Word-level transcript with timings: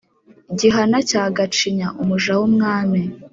Gihana 0.59 0.97
cya 1.09 1.23
Gacinya 1.37 1.87
umuja 2.01 2.31
w’umwami 2.39 3.01